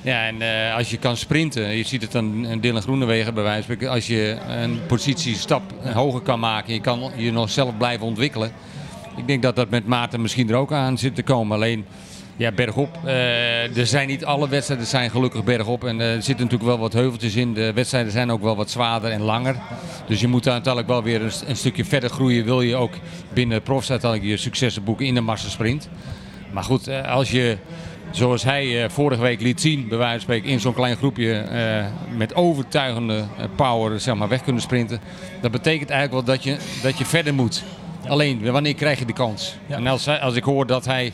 [0.02, 3.88] Ja, en als je kan sprinten, je ziet het dan Dylan Groenewegen bij wijze van
[3.88, 5.62] als je een positiestap
[5.94, 8.52] hoger kan maken, je kan je nog zelf blijven ontwikkelen.
[9.16, 11.56] Ik denk dat dat met Maarten misschien er ook aan zit te komen.
[11.56, 11.84] Alleen
[12.38, 12.98] ja, bergop.
[13.04, 15.84] Uh, er zijn niet alle wedstrijden zijn gelukkig bergop.
[15.84, 17.54] En er zitten natuurlijk wel wat heuveltjes in.
[17.54, 19.56] De wedstrijden zijn ook wel wat zwaarder en langer.
[20.06, 22.44] Dus je moet uiteindelijk wel weer een, een stukje verder groeien.
[22.44, 22.92] Wil je ook
[23.32, 25.88] binnen profs uiteindelijk je successen boeken in de massasprint.
[26.52, 27.56] Maar goed, uh, als je
[28.10, 31.32] zoals hij eh, vorige week liet zien, bij wijze van spreken, in zo'n klein groepje
[31.38, 35.00] eh, met overtuigende eh, power zeg maar, weg kunnen sprinten.
[35.40, 37.62] Dat betekent eigenlijk wel dat je, dat je verder moet.
[38.08, 39.56] Alleen, wanneer krijg je de kans?
[39.66, 39.76] Ja.
[39.76, 41.12] En als, hij- als ik hoor dat hij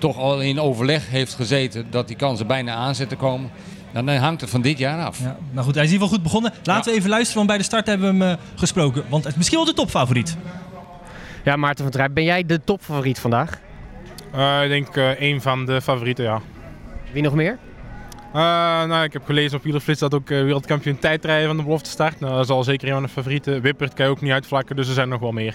[0.00, 3.50] toch al in overleg heeft gezeten dat die kansen bijna aan zitten komen,
[3.92, 5.18] dan hangt het van dit jaar af.
[5.18, 6.52] Ja, nou goed, hij is in ieder geval goed begonnen.
[6.62, 9.04] Laten we even luisteren, want bij de start hebben we hem eh, gesproken.
[9.08, 10.36] Want het is misschien wel de topfavoriet.
[11.44, 13.60] Ja, Maarten van Trijp, ben jij de topfavoriet vandaag?
[14.32, 16.40] Eh, ik denk eh een van de favorieten, ja.
[17.12, 17.58] Wie nog meer?
[18.32, 18.40] Eh,
[18.84, 22.20] nou, ik heb gelezen op Wielerflits dat ook eh, wereldkampioen tijdrijden van de belofte start.
[22.20, 23.60] Nou, dat is al zeker een van de favorieten.
[23.60, 25.54] Wippert kan je ook niet uitvlakken, dus er zijn nog wel meer.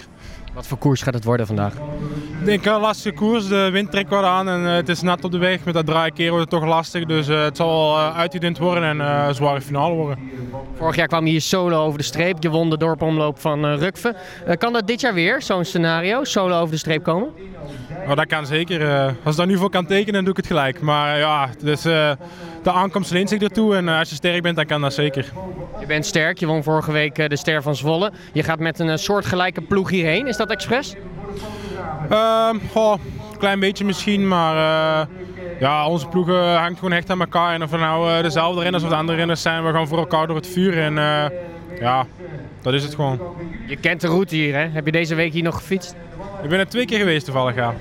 [0.56, 1.72] Wat voor koers gaat het worden vandaag?
[2.40, 5.24] Ik denk een lastige koers, de wind trekt wat aan en eh, het is nat
[5.24, 5.64] op de weg.
[5.64, 9.00] Met dat draaikeer wordt het toch lastig, dus eh, het zal wel uitgedund worden en
[9.00, 10.18] eh, een zware finale worden.
[10.76, 12.36] Vorig jaar kwam je hier solo over de streep.
[12.42, 14.14] Je won de dorpomloop van eh Rukve.
[14.46, 17.28] Eh, kan dat dit jaar weer, zo'n scenario, solo over de streep komen?
[18.14, 18.82] Dat kan zeker.
[18.90, 20.80] eh, als ik daar nu voor kan tekenen, dan doe ik het gelijk.
[20.80, 22.10] Maar eh, ja, dus, eh,
[22.62, 25.32] de aankomst leent zich ertoe en eh, als je sterk bent, dan kan dat zeker.
[25.80, 28.12] Je bent sterk, je won vorige week eh, de Ster van Zwolle.
[28.32, 30.26] Je gaat met een eh, soortgelijke ploeg hierheen.
[30.26, 30.94] Is dat expres?
[32.10, 32.92] Ehm goh,
[33.32, 35.06] een klein beetje misschien, maar eh,
[35.60, 37.54] ja, onze ploeg hangt gewoon echt aan elkaar.
[37.54, 39.98] En of we nou eh, dezelfde renners of de andere renners zijn, we gaan voor
[39.98, 40.78] elkaar door het vuur.
[40.82, 41.24] En eh,
[41.80, 42.06] ja,
[42.62, 43.18] dat is het gewoon.
[43.66, 44.68] Je kent de route hier, hè?
[44.68, 45.94] Heb je deze week hier nog gefietst?
[46.42, 47.74] Ik ben er twee keer geweest toevallig, ja.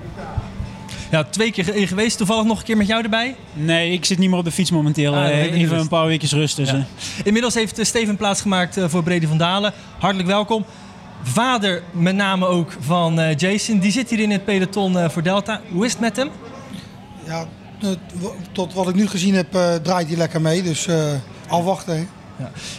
[1.12, 2.18] Ja, twee keer geweest.
[2.18, 3.36] Toevallig nog een keer met jou erbij.
[3.54, 5.16] Nee, ik zit niet meer op de fiets momenteel.
[5.16, 6.56] Ah, even een paar weken rust.
[6.56, 6.86] Dus, Ja.
[7.24, 9.74] Inmiddels heeft Steven plaatsgemaakt voor Brede van Dalen.
[10.00, 10.66] Hartelijk welkom.
[11.28, 13.80] Vader met name ook van eh, Jason.
[13.80, 15.62] Die zit hier in het peloton eh, voor Delta.
[15.72, 16.30] Hoe is het met hem?
[17.24, 17.46] Ja,
[18.52, 20.64] tot wat ik nu gezien heb, eh, draait hij lekker mee.
[20.64, 20.88] Dus
[21.48, 21.96] afwachten.
[21.98, 22.06] hè.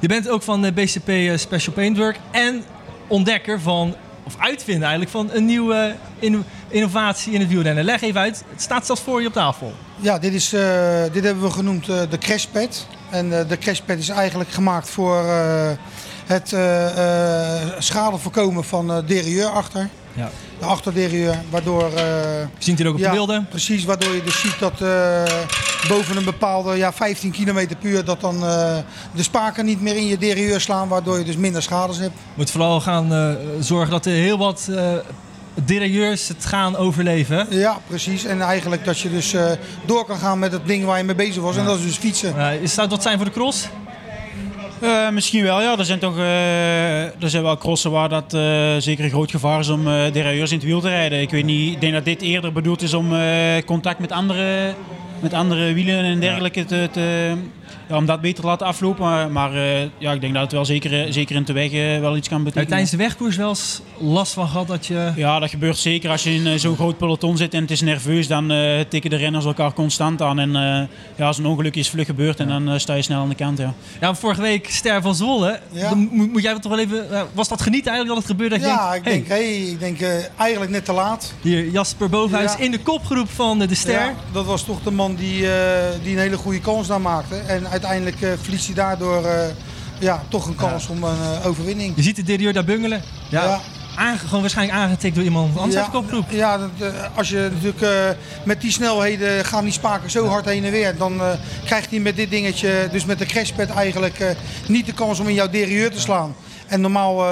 [0.01, 2.63] Je bent ook van de BCP Special Paintwork en
[3.07, 7.85] ontdekker van, of uitvinder eigenlijk, van een nieuwe inno- innovatie in het wielrennen.
[7.85, 9.73] Leg even uit, het staat zelfs voor je op tafel.
[9.97, 10.49] Ja, dit, is,
[11.13, 12.87] dit hebben we genoemd de crashpad.
[13.11, 15.25] En de crashpad is eigenlijk gemaakt voor
[16.27, 19.89] het eh, eh, schade voorkomen van eh derailleur achter.
[20.13, 20.31] Ja.
[20.59, 21.91] De achterderailleur, waardoor...
[21.91, 23.47] Je ziet hier ook op ja, de beelden.
[23.49, 24.79] Precies, waardoor je dus ziet dat
[25.89, 28.05] boven een bepaalde ja, 15 km per uur...
[28.05, 28.41] dat dan
[29.13, 32.15] de spaken niet meer in je derailleur slaan, waardoor je dus minder schades hebt.
[32.35, 34.71] Moet vooral gaan zorgen dat er heel wat
[35.55, 37.47] derailleurs het gaan overleven.
[37.51, 38.25] Ja, precies.
[38.25, 39.35] En eigenlijk dat je dus
[39.87, 41.57] door kan gaan met het ding waar je mee bezig was.
[41.57, 42.61] En dat is dus fietsen.
[42.61, 43.69] Is zou dat zijn voor de cross?
[44.81, 45.79] Eh, misschien wel, ja.
[45.79, 49.61] Er zijn toch eh, er zijn wel crossen waar dat eh, zeker een groot gevaar
[49.61, 51.21] is om derailleurs in het wiel te rijden.
[51.21, 53.13] Ik weet niet, ik denk dat dit eerder bedoeld is om
[53.65, 54.75] contact met andere,
[55.21, 57.35] met andere wielen en dergelijke te, te-
[57.89, 59.05] ja, om dat beter te laten aflopen.
[59.05, 61.73] Maar, maar eh, ja, ik denk dat het wel zeker, eh, zeker in de weg
[61.73, 62.69] eh, wel iets kan betekenen.
[62.69, 65.13] tijdens de wegkoers wel eens last van gehad dat je...
[65.17, 66.11] Ja, dat gebeurt zeker.
[66.11, 69.17] Als je in zo'n groot peloton zit en het is nerveus, dan eh, tikken de
[69.17, 70.39] renners elkaar constant aan.
[70.39, 70.83] En eh,
[71.17, 73.59] ja, als een ongeluk is vlug gebeurd en dan sta je snel aan de kant.
[73.59, 73.75] Ja.
[74.01, 75.61] Ja, vorige week Ster van Zwolle.
[75.71, 75.89] Ja.
[75.89, 77.07] Dan moet, moet jij dat toch wel even...
[77.33, 78.55] was dat genieten eigenlijk dat het gebeurde?
[78.59, 81.35] Dat je Ja, denkt, ik denk, hey, ik denk eh, eigenlijk net te laat.
[81.41, 82.59] Hier, Jasper Bovenhuis Ja.
[82.59, 83.93] in de kopgroep van de Ster.
[83.93, 87.35] Ja, dat was toch de man die, eh, die een hele goede kans daar maakte.
[87.37, 89.39] En uiteindelijk eh, verliest hij daardoor eh,
[89.99, 91.93] ja, toch een kans om een eh, overwinning.
[91.97, 93.03] Je ziet de derailleur daar bungelen.
[93.31, 93.61] Ja, Ja.
[93.97, 96.31] aange- gewoon waarschijnlijk aangetikt door iemand anders uit de kopgroep.
[96.31, 96.71] Ja, dat,
[97.15, 100.97] als je natuurlijk met die snelheden gaan die spaken zo hard heen en weer.
[100.97, 101.21] Dan
[101.65, 104.37] krijgt hij met dit dingetje, dus met de crashpad eigenlijk
[104.69, 106.35] niet de kans om in jouw derailleur te slaan.
[106.67, 107.25] En normaal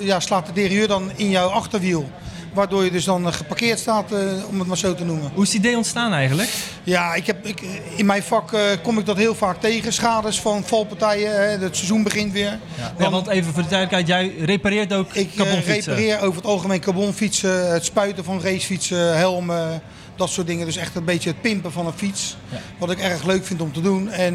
[0.00, 2.10] ja, slaat de derailleur dan in jouw achterwiel.
[2.54, 5.30] Waardoor je dus dan eh, geparkeerd staat, eh, om het maar zo te noemen.
[5.34, 6.50] Hoe is het idee ontstaan eigenlijk?
[6.82, 7.60] Ja, ik heb, ik,
[7.96, 9.92] in mijn vak eh, kom ik dat heel vaak tegen.
[9.92, 11.30] Schades van valpartijen.
[11.32, 12.58] Hè, het seizoen begint weer.
[12.78, 15.94] Ja, Dan- want even voor de duidelijkheid, jij repareert ook Ik carbonfietsen.
[15.94, 19.82] repareer over het algemeen carbonfietsen, het spuiten van racefietsen, helmen,
[20.16, 20.66] dat soort dingen.
[20.66, 22.36] Dus echt een beetje het pimpen van een fiets.
[22.78, 24.10] Wat ik erg leuk vind om te doen.
[24.10, 24.34] En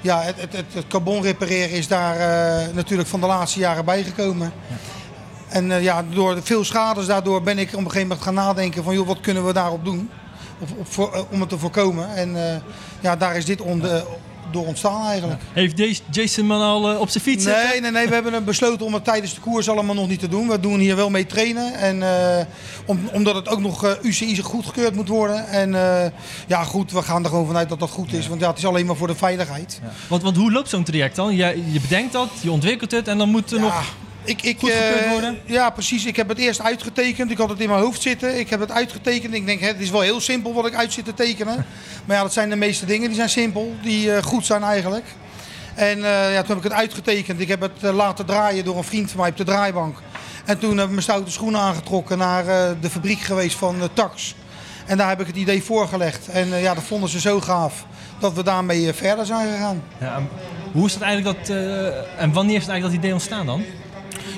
[0.00, 2.16] ja, het, het, het, carbon repareren is daar
[2.74, 4.52] natuurlijk van de laatste jaren bijgekomen.
[5.48, 8.84] En eh, ja, door veel schades daardoor ben ik op een gegeven moment gaan nadenken
[8.84, 10.10] van joh, wat kunnen we daarop doen?
[10.58, 12.14] Of, voor- eh, om het te voorkomen.
[12.14, 12.56] En eh,
[13.00, 13.82] ja, daar is dit on-
[14.50, 15.40] door ontstaan eigenlijk.
[15.52, 17.68] Heeft Jason man al op zijn fiets zitten?
[17.68, 20.28] Nee, nee, nee, we hebben besloten om het tijdens de koers allemaal nog niet te
[20.28, 20.48] doen.
[20.48, 21.74] We doen hier wel mee trainen.
[21.74, 22.02] En,
[22.86, 25.48] om, omdat het ook nog UCI goedgekeurd moet worden.
[25.48, 25.70] En
[26.46, 28.28] ja, goed, we gaan er gewoon vanuit dat dat goed is.
[28.28, 29.80] Want ja, het is alleen maar voor de veiligheid.
[30.08, 31.36] Want, want hoe loopt zo'n traject dan?
[31.36, 33.94] Je, je bedenkt dat, je ontwikkelt het en dan moet er Ja, nog...
[34.26, 35.38] ik, ik, goedgekeurd eh, worden?
[35.44, 36.04] Ja, precies.
[36.04, 37.30] Ik heb het eerst uitgetekend.
[37.30, 38.38] Ik had het in mijn hoofd zitten.
[38.38, 39.34] Ik heb het uitgetekend.
[39.34, 41.66] Ik denk, hè, het is wel heel simpel wat ik uit zit te tekenen.
[42.04, 43.06] maar ja, dat zijn de meeste dingen.
[43.06, 43.74] Die zijn simpel.
[43.82, 45.04] Die eh, goed zijn eigenlijk.
[45.74, 47.40] En eh, ja, toen heb ik het uitgetekend.
[47.40, 49.98] Ik heb het laten draaien door een vriend van mij op de draaibank.
[50.44, 52.44] En toen heb ik mijn stoute schoenen aangetrokken naar
[52.80, 54.34] de fabriek geweest van Tax.
[54.86, 56.28] En daar heb ik het idee voorgelegd.
[56.28, 57.86] En ja, dat vonden ze zo gaaf
[58.18, 59.82] dat we daarmee verder zijn gegaan.
[60.00, 60.22] Ja,
[60.72, 61.56] hoe is het eigenlijk dat,
[62.16, 63.62] en wanneer is het eigenlijk dat idee ontstaan dan?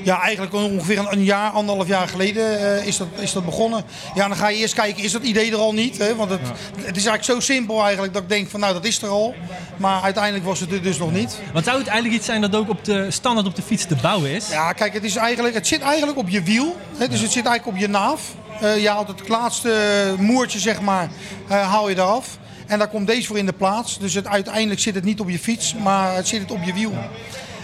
[0.02, 3.84] Ja, eigenlijk ongeveer een, jaar, anderhalf jaar geleden uh, is, dat, is dat begonnen.
[4.14, 5.98] Ja, dan ga je eerst kijken, is dat idee er al niet?
[5.98, 6.14] Hè?
[6.14, 6.40] Want het,
[6.76, 9.34] het is eigenlijk zo simpel eigenlijk dat ik denk van nou, dat is er al.
[9.76, 11.38] Maar uiteindelijk was het er dus nog niet.
[11.52, 13.96] Want zou het eigenlijk iets zijn dat ook op de standaard op de fiets te
[14.02, 14.48] bouwen is?
[14.48, 16.76] Ja, kijk, het, is eigenlijk, het zit eigenlijk op je wiel.
[16.96, 17.08] Hè?
[17.08, 18.22] Dus het zit eigenlijk op je naaf.
[18.62, 21.08] Uh, je haalt het laatste moertje, zeg maar,
[21.50, 22.38] uh, haal je eraf.
[22.66, 23.98] En daar komt deze voor in de plaats.
[23.98, 26.72] Dus het, uiteindelijk zit het niet op je fiets, maar het zit het op je
[26.72, 26.92] wiel.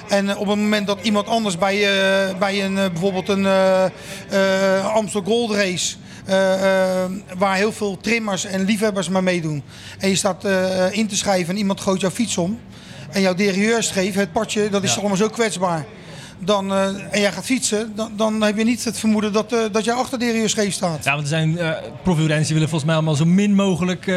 [0.09, 3.47] En eh, op het moment dat iemand anders bij, uh, bij een, bijvoorbeeld een
[4.85, 5.97] Amstel Gold Race...
[7.39, 9.63] waar heel veel trimmers en liefhebbers maar meedoen.
[9.99, 10.45] En je staat
[10.91, 12.59] in te schrijven en iemand gooit jouw fiets om.
[13.11, 15.85] En jouw derailleurstreef, het padje, dat is allemaal zo kwetsbaar.
[16.39, 16.73] Dan,
[17.11, 20.19] en jij gaat fietsen, dan, dan heb je niet het vermoeden dat, dat jij achter
[20.19, 21.05] de scheef staat.
[21.05, 21.71] Ja, want er zijn uh,
[22.03, 24.13] profielrenners die willen volgens mij allemaal zo min mogelijk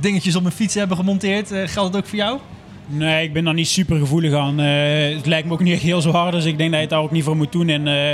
[0.00, 1.48] dingetjes op hun fiets hebben gemonteerd.
[1.48, 2.38] geldt het ook voor jou?
[2.86, 4.60] Nee, ik ben daar niet super gevoelig aan.
[4.60, 6.94] Uh, het lijkt me ook niet echt heel zwaar, dus ik denk dat je het
[6.94, 7.68] daar ook niet voor moet doen.
[7.68, 8.10] En, uh,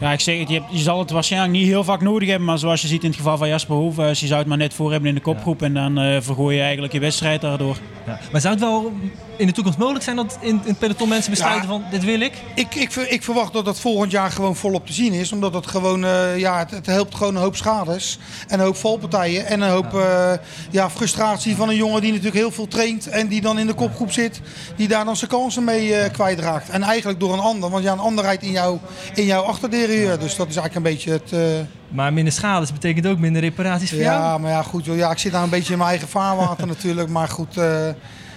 [0.00, 2.46] ja, ik zeg het, je, hebt, je, zal het waarschijnlijk niet heel vaak nodig hebben.
[2.46, 4.74] Maar zoals je ziet in het geval van Jasper Hoeven, je zou het maar net
[4.74, 5.62] voor hebben in de kopgroep.
[5.62, 7.76] En dan uh, vergooi je eigenlijk je wedstrijd daardoor.
[8.06, 8.18] Ja.
[8.32, 8.92] Maar zou het wel
[9.36, 12.20] in de toekomst mogelijk zijn dat in, in het peloton mensen besluiten van dit wil
[12.20, 12.32] ik?
[12.54, 12.94] Ik, ik?
[12.94, 15.32] ik verwacht dat dat volgend jaar gewoon volop te zien is.
[15.32, 18.18] Omdat het gewoon, uh, ja, het, het, helpt gewoon een hoop schades.
[18.48, 19.46] En een hoop valpartijen.
[19.46, 19.94] En een hoop.
[19.94, 20.32] Uh,
[20.70, 20.90] ja.
[20.90, 23.08] frustratie van een jongen die natuurlijk heel veel traint.
[23.08, 24.40] En die dan in de kopgroep zit.
[24.76, 26.68] Die daar dan zijn kansen mee uh, kwijtraakt.
[26.68, 27.70] En eigenlijk door een ander.
[27.70, 28.78] Want ja, een ander rijdt in, jou,
[29.14, 30.18] in jouw achterderieur.
[30.18, 31.64] Dus dat is eigenlijk een beetje het...
[31.88, 34.22] Maar minder schades betekent ook minder reparaties voor ja, jou?
[34.22, 34.84] Ja, maar ja, goed.
[34.84, 37.08] Ja, ik zit daar een beetje in mijn eigen vaarwater natuurlijk.
[37.08, 37.54] Maar goed,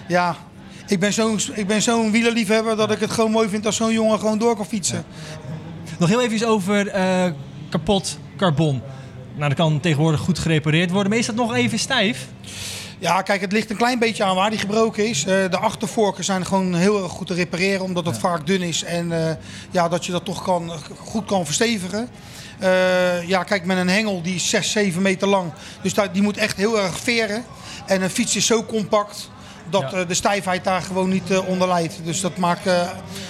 [0.08, 0.36] ja,
[0.90, 1.40] ik ben zo'n
[1.78, 5.04] zo'n wielerliefhebber dat ik het gewoon mooi vind als zo'n jongen gewoon door kan fietsen.
[5.98, 7.32] Nog heel even over uh,
[7.68, 8.82] kapot carbon.
[9.36, 11.10] Nou, dat kan tegenwoordig goed gerepareerd worden.
[11.10, 12.28] Maar is dat nog even stijf?
[12.98, 15.26] Ja, kijk, het ligt een klein beetje aan waar die gebroken is.
[15.26, 18.20] Uh, de achtervorken zijn gewoon heel erg goed te repareren, omdat het ja.
[18.20, 18.84] vaak dun is.
[18.84, 19.30] En uh,
[19.70, 22.08] ja, dat je dat toch kan, goed kan verstevigen.
[22.62, 25.52] Uh, ja, kijk, met een hengel die is 6, 7 meter lang.
[25.82, 27.44] Dus die moet echt heel erg veren.
[27.86, 29.30] En een fiets is zo compact
[29.70, 30.04] dat ja.
[30.04, 32.00] de stijfheid daar gewoon niet uh, onder leidt.
[32.04, 32.88] Dus dat maakt, uh,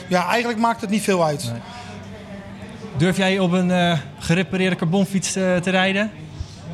[0.08, 1.50] ja, eigenlijk maakt het niet veel uit.
[1.52, 1.60] Nee.
[2.96, 6.10] Durf jij op een uh, gerepareerde carbonfiets te rijden?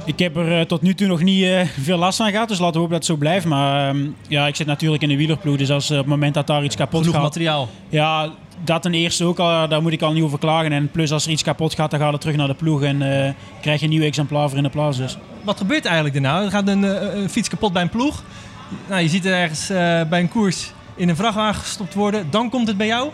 [0.05, 2.79] Ik heb er tot nu toe nog niet veel last van gehad, dus laten we
[2.79, 3.46] hopen dat het zo blijft.
[3.46, 6.46] Maar ehm, ja, ik zit natuurlijk in de wielerploeg, dus als op het moment dat
[6.46, 7.22] daar iets kapot Genoeg gaat...
[7.22, 7.68] materiaal?
[7.88, 8.31] Ja,
[8.64, 10.72] dat ten eerste ook al, daar moet ik al niet over klagen.
[10.72, 12.98] En plus als er iets kapot gaat, dan gaat het terug naar de ploeg en
[13.61, 14.96] krijg je een nieuw exemplaar voor in de plaats.
[14.96, 15.16] Dus.
[15.42, 16.44] Wat gebeurt eigenlijk er nou?
[16.44, 16.83] Er gaat een,
[17.18, 18.22] een fiets kapot bij een ploeg
[18.87, 22.31] nou, je ziet er ergens uh, bij een koers in een vrachtwagen gestopt worden.
[22.31, 23.11] Dan komt het bij jou?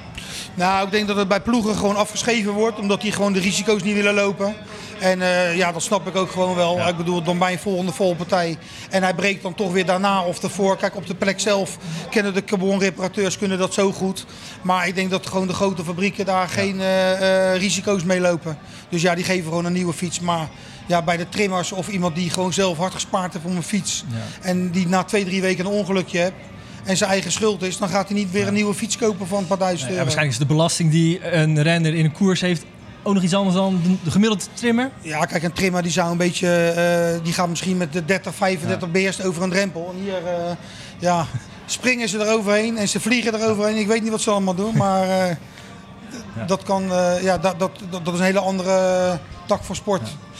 [0.54, 2.78] Nou, ik denk dat het bij ploegen gewoon afgeschreven wordt.
[2.78, 4.54] Omdat die gewoon de risico's niet willen lopen.
[4.98, 6.76] En uh, ja, dat snap ik ook gewoon wel.
[6.76, 6.86] Ja.
[6.86, 8.58] Ik bedoel, dan bij een volgende volpartij.
[8.90, 10.76] En hij breekt dan toch weer daarna of ervoor.
[10.76, 11.78] Kijk, op de plek zelf
[12.10, 14.26] kennen de carbonreparateurs kunnen dat zo goed.
[14.62, 16.46] Maar ik denk dat gewoon de grote fabrieken daar ja.
[16.46, 18.58] geen uh, risico's mee lopen.
[18.88, 20.20] Dus ja, die geven gewoon een nieuwe fiets.
[20.20, 20.48] Maar
[20.86, 24.04] ja, bij de trimmers of iemand die gewoon zelf hard gespaard heeft om een fiets.
[24.08, 24.48] Ja.
[24.48, 26.36] En die na twee, drie weken een ongelukje hebt.
[26.84, 29.38] En zijn eigen schuld is, dan gaat hij niet weer een nieuwe fiets kopen van
[29.38, 30.02] een paar duizend nee, euro.
[30.02, 32.64] waarschijnlijk is de belasting die een renner in een koers heeft
[33.02, 34.90] ook nog iets anders dan de, de gemiddelde trimmer?
[35.00, 36.74] Ja, kijk, een trimmer die zou een beetje,
[37.18, 38.92] uh, die gaat misschien met de 30, 35 ja.
[38.92, 39.94] beerst over een drempel.
[39.94, 40.50] En hier, uh,
[40.98, 41.26] ja,
[41.66, 43.76] springen ze eroverheen en ze vliegen eroverheen.
[43.76, 45.14] Ik weet niet wat ze allemaal doen, maar uh,
[46.36, 46.44] ja.
[46.46, 46.82] dat kan,
[47.22, 50.08] ja, dat, dat, dat, dat, is een hele andere tak van sport.
[50.08, 50.30] Ja.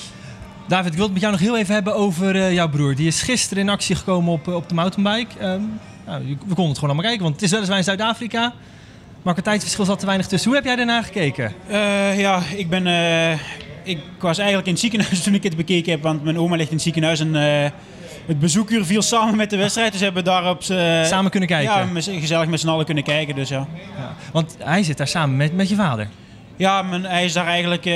[0.69, 2.95] David, ik wil het met jou nog heel even hebben over uh, jouw broer.
[2.95, 5.45] Die is gisteren in actie gekomen op, op de mountainbike.
[5.45, 8.53] Um, nou, we konden het gewoon allemaal kijken, want het is weliswaar in Zuid-Afrika.
[9.23, 10.49] Maar qua tijdsverschil zat er weinig tussen.
[10.49, 11.53] Hoe heb jij daarna gekeken?
[11.69, 12.87] Uh, ja, ik ben...
[12.87, 13.33] Uh,
[13.85, 16.03] ik was eigenlijk in het ziekenhuis toen ik het bekeken heb.
[16.03, 17.35] Want mijn oma ligt in het ziekenhuis en...
[18.27, 20.63] het bezoekuur viel samen met de wedstrijd, dus hebben we daarop...
[20.63, 21.95] samen kunnen kijken?
[21.95, 23.67] Ja, gezellig met z'n allen kunnen kijken, dus ja.
[23.97, 24.15] ja.
[24.33, 26.09] Want hij zit daar samen met, met je vader?
[26.63, 27.95] Ja, men, hij is daar eigenlijk uh,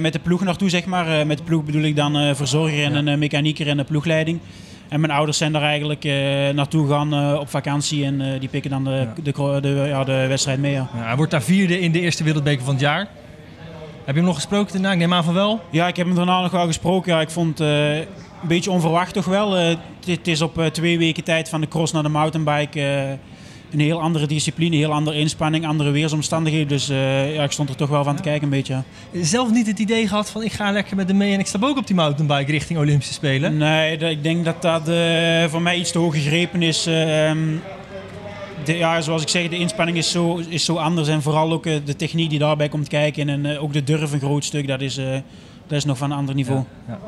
[0.00, 1.18] met de ploeg naartoe, zeg maar.
[1.18, 3.12] Uh, met de ploeg bedoel ik dan uh, verzorger en ja.
[3.12, 4.40] een mechanieker en de ploegleiding.
[4.88, 6.04] En mijn ouders zijn daar eigenlijk
[6.54, 9.14] naartoe gegaan op vakantie en die pikken dan de, ja.
[9.22, 10.72] de, de, ja, de wedstrijd mee.
[10.72, 10.88] Ja.
[10.92, 13.00] hij wordt daar vierde in de eerste wereldbeker van het jaar.
[14.04, 14.92] Heb je hem nog gesproken daarna?
[14.92, 15.60] Ik neem aan van wel.
[15.70, 17.12] Ja, ik heb hem daarna nog wel gesproken.
[17.12, 19.52] Ja, ik vond het een beetje onverwacht toch wel.
[20.06, 23.18] het is op twee weken tijd van de cross naar de mountainbike
[23.74, 26.68] een heel andere discipline, een heel andere inspanning, andere weersomstandigheden.
[26.68, 28.82] Dus uh, ja, ik stond er toch wel van te kijken een beetje.
[29.12, 31.62] Zelf niet het idee gehad van ik ga lekker met de mee en ik stap
[31.62, 33.56] ook op die mountainbike richting Olympische Spelen?
[33.56, 36.86] Nee, ik denk dat dat uh, voor mij iets te hoog gegrepen is.
[36.86, 36.94] Uh,
[38.64, 41.08] de, ja, zoals ik zeg, de inspanning is zo, is zo anders.
[41.08, 43.28] En vooral ook de techniek die daarbij komt kijken.
[43.28, 44.94] En ook de durf een groot stuk, dat is,
[45.66, 46.58] dat is nog van een ander niveau.
[46.58, 46.98] Ja, ja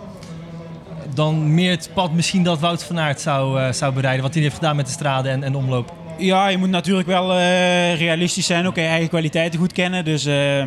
[1.17, 4.25] dan meer het pad misschien dat Wout van Aert zou, uh, zou bereiden.
[4.25, 5.93] Wat hij heeft gedaan met de straden en, en omloop.
[6.19, 8.67] Ja, je moet natuurlijk wel uh, realistisch zijn.
[8.67, 10.05] Ook je eigen kwaliteiten goed kennen.
[10.05, 10.63] Dus, uh,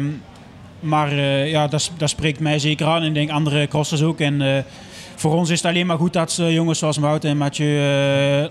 [0.80, 3.04] maar ja, dat, dat spreekt mij zeker aan.
[3.04, 4.20] En denk andere crossers ook.
[4.20, 4.66] En
[5.16, 7.80] voor ons is het alleen maar goed dat ze jongens zoals Wout en Mathieu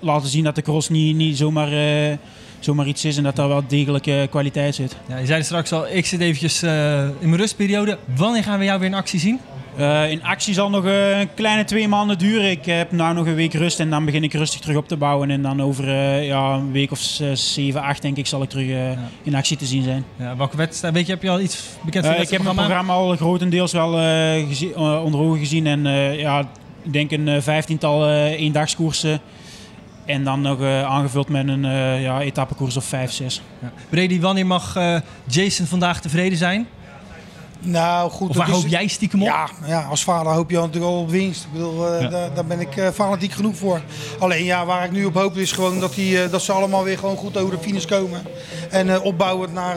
[0.00, 1.68] laten zien dat de cross niet, niet zomaar
[2.60, 4.96] zomaar iets is en dat daar wel degelijke kwaliteit zit.
[5.08, 7.98] Ja, je zei straks al, ik zit eventjes in mijn rustperiode.
[8.16, 9.40] Wanneer gaan we jou weer in actie zien?
[9.78, 12.50] Uh, in actie zal nog een kleine twee maanden duren.
[12.50, 14.96] Ik heb nu nog een week rust en dan begin ik rustig terug op te
[14.96, 15.30] bouwen.
[15.30, 16.98] En dan over uh, ja, een week of
[17.32, 18.96] zeven, acht denk ik zal ik terug ja.
[19.22, 20.04] in actie te zien zijn.
[20.16, 20.94] Ja, welke wedstrijd?
[20.94, 23.92] Weet je, heb je al iets bekend van Ik heb mijn programma al grotendeels wel
[25.04, 25.66] onder ogen gezien.
[25.66, 25.82] En
[26.16, 26.40] ja,
[26.82, 29.20] ik denk een vijftiental eendagskoersen.
[30.08, 33.42] En dan nog uh, aangevuld met een uh, ja, etappekoers of 5, 6.
[33.62, 33.72] Ja.
[33.88, 36.66] Brady, wanneer mag uh, Jason vandaag tevreden zijn?
[37.60, 38.28] Nou goed.
[38.28, 39.28] Of waar hoop jij stiekem op?
[39.28, 41.44] Ja, ja, als vader hoop je natuurlijk al op winst.
[41.44, 42.08] Ik bedoel, ja.
[42.08, 43.80] daar, daar, ben ik fanatiek genoeg voor.
[44.18, 46.98] Alleen ja, waar ik nu op hoop is gewoon dat, die, dat ze allemaal weer
[46.98, 48.22] gewoon goed over de finish komen.
[48.70, 49.76] En opbouwend naar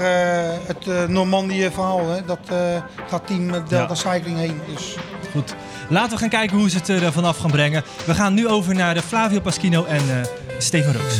[0.65, 2.09] het Normandië verhaal.
[2.09, 2.25] Hè.
[2.25, 2.51] Dat
[3.07, 4.61] gaat team Delta Cycling heen.
[4.73, 4.95] Dus.
[5.31, 5.55] Goed.
[5.89, 7.83] Laten we gaan kijken hoe ze het er vanaf gaan brengen.
[8.05, 10.15] We gaan nu over naar de Flavio Paschino en uh,
[10.57, 11.19] Steven Rooks.